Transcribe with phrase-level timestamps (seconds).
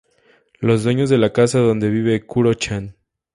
[0.59, 2.95] Los dueños de la casa donde vive Kuro-chan.